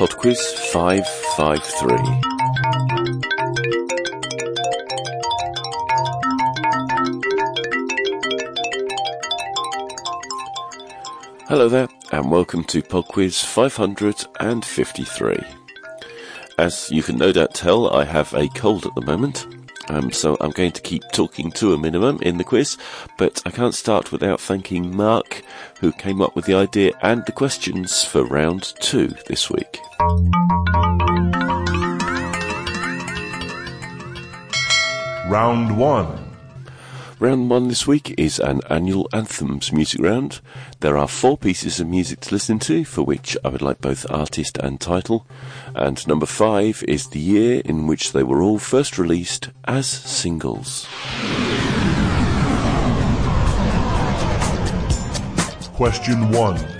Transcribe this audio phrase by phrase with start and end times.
[0.00, 0.40] PodQuiz
[0.72, 1.98] 553.
[11.48, 15.38] Hello there, and welcome to PodQuiz 553.
[16.56, 19.46] As you can no doubt tell, I have a cold at the moment,
[19.90, 22.78] um, so I'm going to keep talking to a minimum in the quiz,
[23.18, 25.42] but I can't start without thanking Mark,
[25.80, 29.78] who came up with the idea and the questions for round two this week.
[35.30, 36.30] Round 1.
[37.20, 40.40] Round one this week is an annual anthems music round.
[40.80, 44.10] There are four pieces of music to listen to, for which I would like both
[44.10, 45.26] artist and title.
[45.74, 50.88] And number five is the year in which they were all first released as singles.
[55.76, 56.79] Question 1.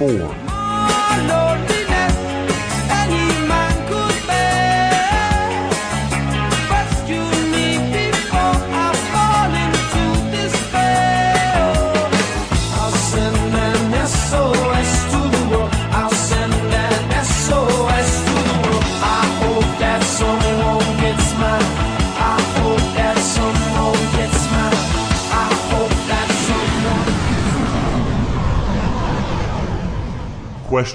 [0.00, 0.39] Question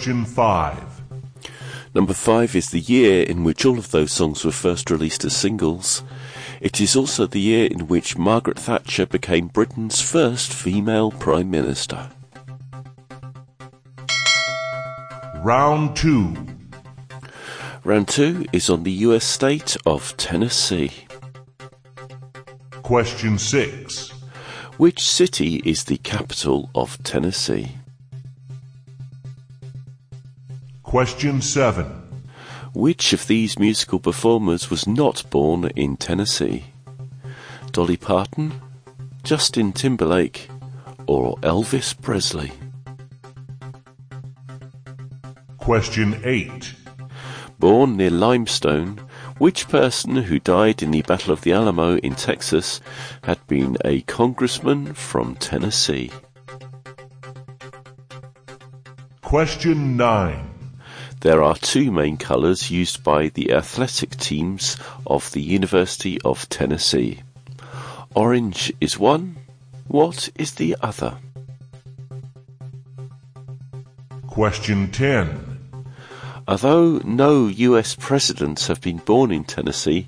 [0.06, 1.02] Question 5.
[1.96, 5.36] Number five is the year in which all of those songs were first released as
[5.36, 6.04] singles.
[6.62, 12.12] It is also the year in which Margaret Thatcher became Britain's first female Prime Minister.
[15.38, 16.36] Round 2.
[17.84, 20.92] Round two is on the US state of Tennessee.
[22.84, 24.10] Question 6.
[24.78, 27.72] Which city is the capital of Tennessee?
[30.96, 31.86] Question 7.
[32.74, 36.68] Which of these musical performers was not born in Tennessee?
[37.74, 38.62] Dolly Parton,
[39.22, 40.48] Justin Timberlake,
[41.06, 42.54] or Elvis Presley?
[45.58, 46.74] Question 8.
[47.60, 49.02] Born near Limestone,
[49.38, 52.80] which person who died in the Battle of the Alamo in Texas
[53.24, 56.10] had been a congressman from Tennessee?
[59.22, 60.55] Question 9.
[61.26, 67.24] There are two main colours used by the athletic teams of the University of Tennessee.
[68.14, 69.36] Orange is one.
[69.88, 71.18] What is the other?
[74.28, 75.72] Question 10.
[76.48, 80.08] Although no US presidents have been born in Tennessee,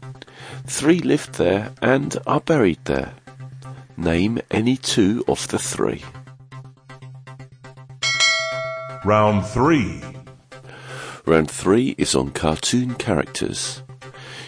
[0.67, 3.13] three lived there and are buried there.
[3.97, 6.03] Name any two of the three.
[9.03, 10.06] Round 3.
[11.27, 13.83] Round three is on cartoon characters.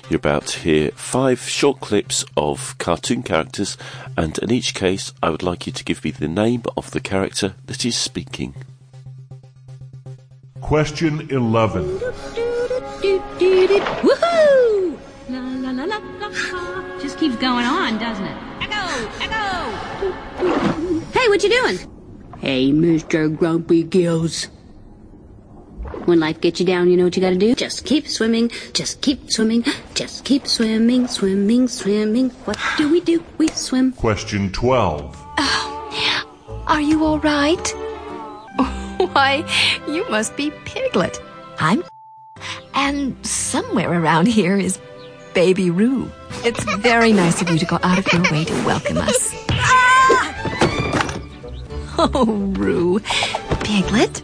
[0.10, 3.78] You're about to hear five short clips of cartoon characters,
[4.16, 7.02] and in each case, I would like you to give me the name of the
[7.02, 8.56] character that is speaking.
[10.62, 12.00] Question 11.
[14.00, 14.98] Woohoo!
[15.28, 17.00] La la la la la la.
[17.02, 18.38] Just keeps going on, doesn't it?
[18.62, 19.10] Echo!
[19.20, 19.40] Echo!
[21.28, 21.78] what you doing?
[22.40, 23.38] Hey, Mr.
[23.38, 24.48] Grumpy Gills.
[26.06, 27.54] When life gets you down, you know what you gotta do?
[27.56, 29.64] Just keep swimming, just keep swimming,
[29.94, 32.30] just keep swimming, swimming, swimming.
[32.46, 33.24] What do we do?
[33.38, 33.92] We swim.
[33.94, 35.16] Question 12.
[36.68, 37.68] Are you all right?
[39.14, 39.44] Why,
[39.88, 41.22] you must be Piglet.
[41.60, 41.84] I'm.
[42.76, 44.80] And somewhere around here is
[45.34, 46.10] Baby Roo.
[46.46, 49.36] It's very nice of you to go out of your way to welcome us.
[52.02, 52.26] Oh,
[52.56, 53.00] Roo.
[53.66, 54.22] Piglet,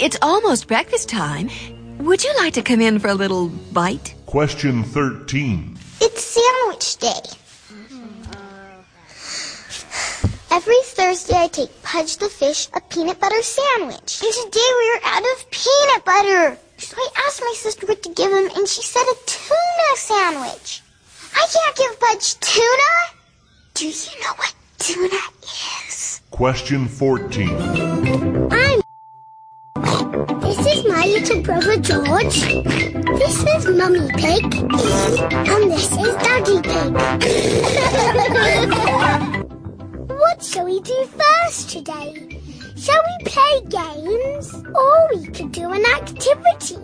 [0.00, 1.50] it's almost breakfast time.
[1.98, 4.14] Would you like to come in for a little bite?
[4.24, 5.76] Question 13.
[6.00, 7.36] It's sandwich day.
[10.50, 14.22] Every Thursday I take Pudge the fish a peanut butter sandwich.
[14.22, 16.56] And today we are out of peanut butter.
[16.78, 20.80] So I asked my sister what to give him and she said a tuna sandwich.
[21.34, 22.92] I can't give Pudge tuna.
[23.74, 25.20] Do you know what tuna
[25.86, 26.22] is?
[26.30, 28.50] Question 14.
[28.50, 28.59] I'm This is
[31.00, 32.42] my little brother George.
[33.20, 34.44] This is Mummy Pig.
[34.44, 36.92] And this is Daddy Pig.
[40.20, 42.38] what shall we do first today?
[42.76, 44.52] Shall we play games?
[44.74, 46.76] Or we could do an activity.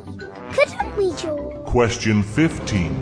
[0.50, 1.66] Couldn't we, George?
[1.66, 2.96] Question 15.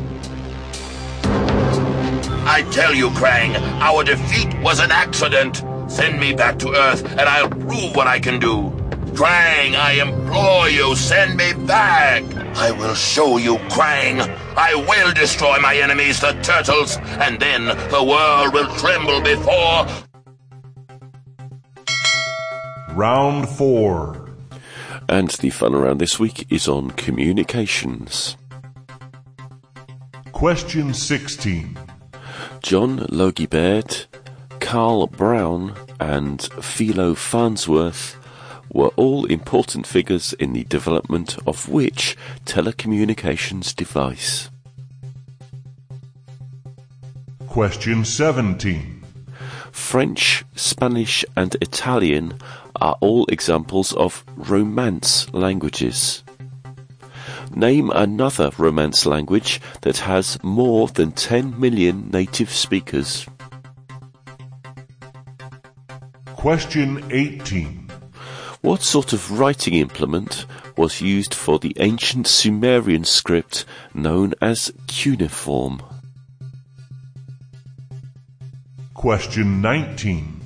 [2.47, 5.63] I tell you, Krang, our defeat was an accident.
[5.87, 8.73] Send me back to Earth, and I'll prove what I can do.
[9.15, 12.25] Krang, I implore you, send me back.
[12.57, 14.21] I will show you, Krang.
[14.57, 19.87] I will destroy my enemies, the turtles, and then the world will tremble before.
[22.97, 24.31] Round 4.
[25.09, 28.37] And the fun around this week is on communications.
[30.33, 31.79] Question 16.
[32.63, 34.07] John Logie Baird,
[34.59, 38.17] Karl Braun, and Philo Farnsworth
[38.73, 44.51] were all important figures in the development of which telecommunications device?
[47.47, 49.05] Question 17.
[49.71, 52.35] French, Spanish, and Italian
[52.77, 56.25] are all examples of Romance languages.
[57.55, 63.27] Name another Romance language that has more than 10 million native speakers.
[66.35, 67.84] Question 18.
[68.65, 75.83] What sort of writing implement was used for the ancient Sumerian script known as cuneiform?
[78.95, 80.41] Question 19.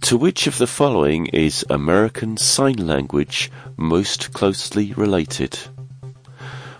[0.00, 5.56] To which of the following is American Sign Language most closely related?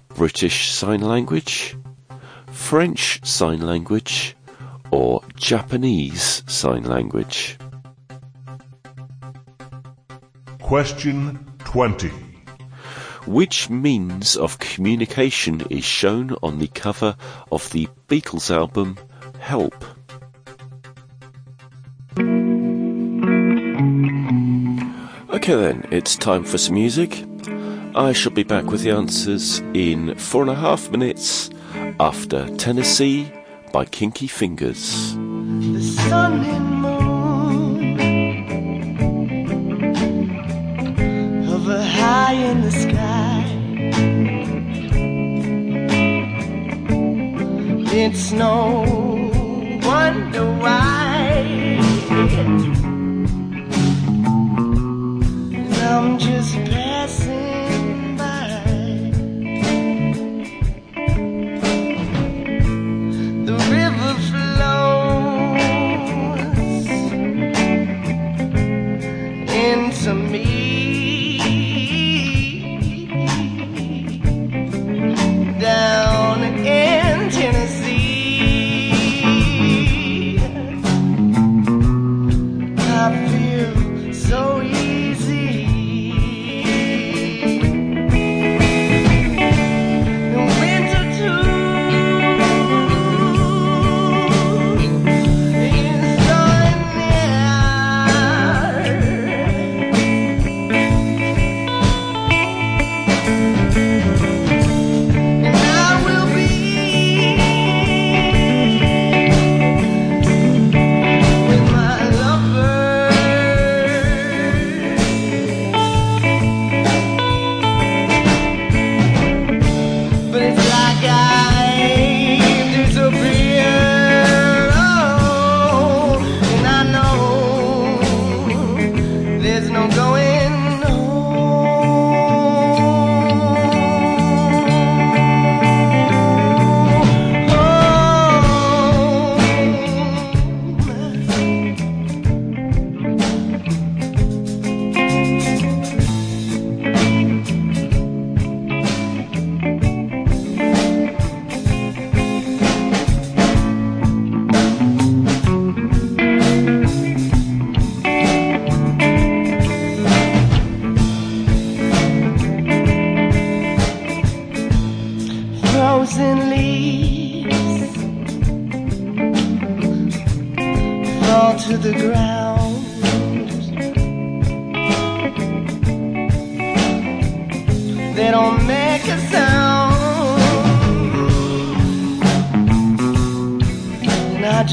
[0.09, 1.77] British Sign Language,
[2.51, 4.35] French Sign Language,
[4.91, 7.57] or Japanese Sign Language?
[10.65, 12.09] Question 20.
[13.27, 17.17] Which means of communication is shown on the cover
[17.53, 18.97] of the Beatles album
[19.39, 19.75] Help?
[25.35, 27.27] Okay then, it's time for some music.
[27.95, 31.51] I shall be back with the answers in four and a half minutes
[32.01, 33.31] after Tennessee
[33.71, 35.15] by Kinky Fingers.
[42.55, 43.43] In the sky.
[48.03, 48.57] It's no
[49.83, 50.85] wonder why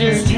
[0.01, 0.31] And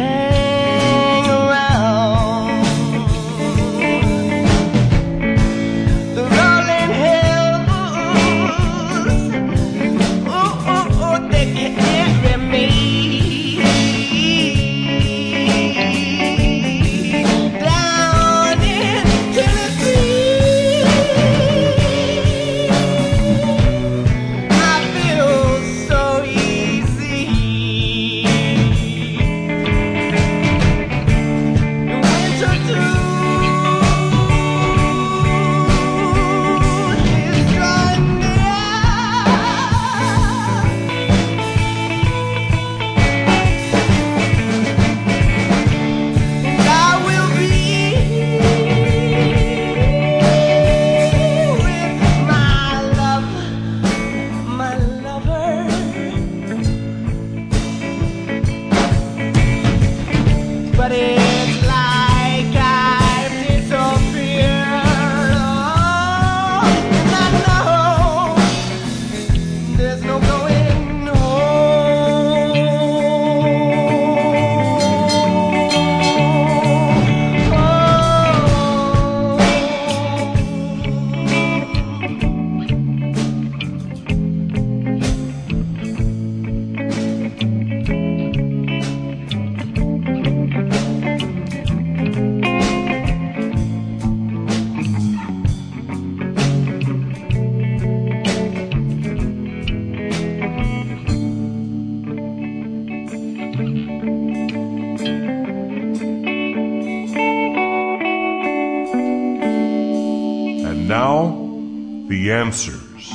[112.33, 113.11] answers.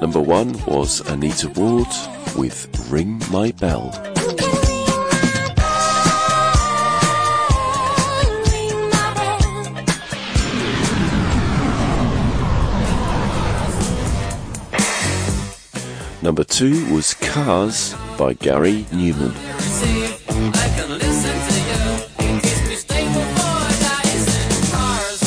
[0.00, 1.88] Number one was Anita Ward
[2.36, 3.90] with Ring My Bell.
[16.22, 20.19] Number two was Cars by Gary Numan.
[20.40, 21.82] See, I can listen to you.
[22.40, 25.20] Keeps me stable for days in cars.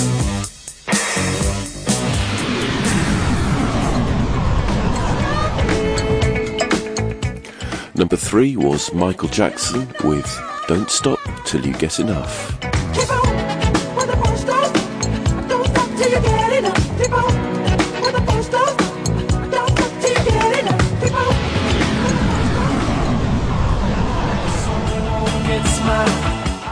[7.95, 10.25] Number three was Michael Jackson with
[10.67, 13.22] Don't Stop Till You Get Enough.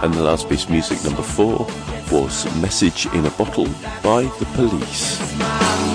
[0.04, 1.68] And the last piece of music, number four,
[2.12, 3.68] was Message in a Bottle
[4.04, 5.20] by The Police.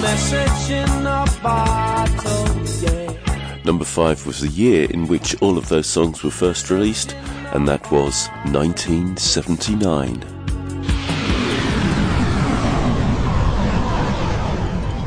[0.01, 2.47] Message in a bottle,
[2.83, 3.63] yeah.
[3.65, 7.15] Number five was the year in which all of those songs were first released,
[7.53, 10.21] and that was 1979.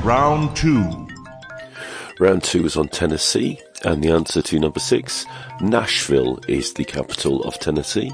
[0.04, 1.08] Round two.
[2.20, 5.26] Round two was on Tennessee, and the answer to number six,
[5.62, 8.12] Nashville is the capital of Tennessee.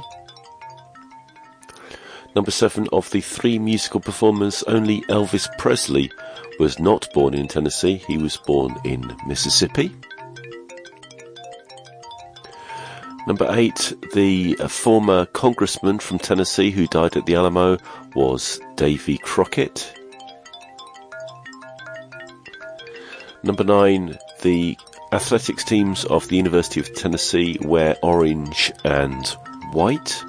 [2.35, 6.11] Number seven, of the three musical performers, only Elvis Presley
[6.59, 9.95] was not born in Tennessee, he was born in Mississippi.
[13.27, 17.77] Number eight, the uh, former congressman from Tennessee who died at the Alamo
[18.13, 19.91] was Davy Crockett.
[23.41, 24.77] Number nine, the
[25.15, 29.25] athletics teams of the University of Tennessee wear orange and
[29.71, 30.21] white.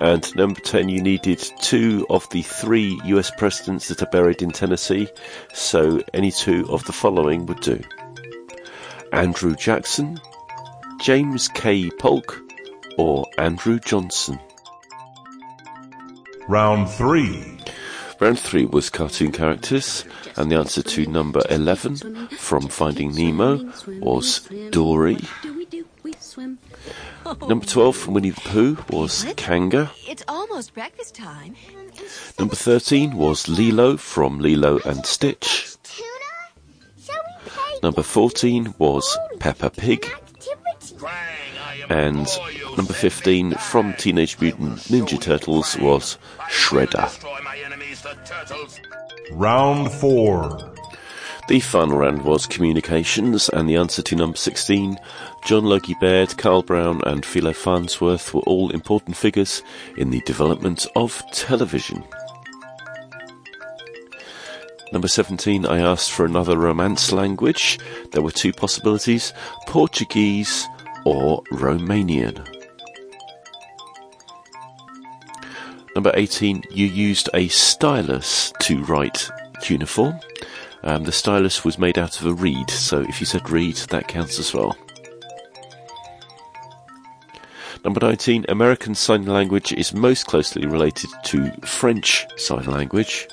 [0.00, 4.50] And number 10, you needed two of the three US presidents that are buried in
[4.50, 5.08] Tennessee,
[5.52, 7.82] so any two of the following would do
[9.12, 10.18] Andrew Jackson,
[11.02, 11.90] James K.
[11.90, 12.40] Polk,
[12.96, 14.40] or Andrew Johnson.
[16.48, 17.58] Round three.
[18.24, 24.48] Round three was cartoon characters, and the answer to number 11 from Finding Nemo was
[24.70, 25.18] Dory.
[27.46, 29.90] Number 12 from Winnie the Pooh was Kanga.
[30.08, 31.54] It's almost breakfast time.
[32.38, 35.76] Number 13 was Lilo from Lilo and Stitch.
[35.82, 36.08] Tuna?
[37.04, 40.06] Shall we play Number 14 was Peppa Pig.
[40.06, 40.94] activity?
[40.96, 41.10] Krang,
[41.60, 42.26] I And
[42.78, 46.16] Number 15 from Teenage Mutant Ninja Turtles was
[46.48, 47.10] Shredder.
[48.04, 48.80] Destroy my enemies, the turtles.
[49.32, 50.74] Round 4.
[51.48, 54.98] The final round was communications, and the answer to number 16,
[55.44, 59.62] John Logie Baird, Karl Braun, and Philo Farnsworth were all important figures
[59.96, 62.02] in the development of television.
[64.92, 67.78] Number 17, I asked for another Romance language.
[68.12, 69.34] There were two possibilities
[69.66, 70.66] Portuguese
[71.04, 72.53] or Romanian.
[75.94, 79.30] Number 18, you used a stylus to write
[79.62, 80.18] cuneiform.
[80.82, 84.08] Um, the stylus was made out of a reed, so if you said reed, that
[84.08, 84.76] counts as well.
[87.84, 93.28] Number 19, American Sign Language is most closely related to French Sign Language.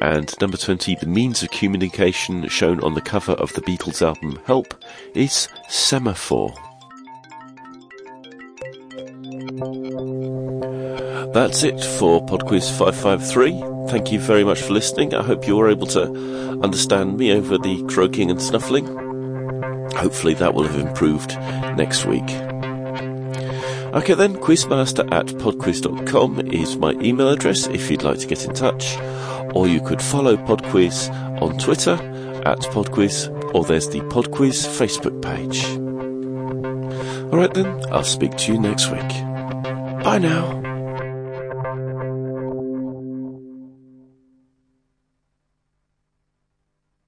[0.00, 4.40] And number 20, the means of communication shown on the cover of the Beatles album
[4.44, 4.74] Help
[5.14, 6.54] is semaphore.
[11.36, 13.90] That's it for PodQuiz 553.
[13.90, 15.12] Thank you very much for listening.
[15.12, 16.04] I hope you were able to
[16.62, 18.86] understand me over the croaking and snuffling.
[19.96, 21.36] Hopefully that will have improved
[21.76, 22.24] next week.
[23.92, 28.54] Okay then, quizmaster at podquiz.com is my email address if you'd like to get in
[28.54, 28.96] touch,
[29.54, 31.10] or you could follow Podquiz
[31.42, 31.96] on Twitter
[32.46, 35.66] at Podquiz, or there's the Podquiz Facebook page.
[37.30, 39.08] Alright then, I'll speak to you next week.
[40.02, 40.65] Bye now.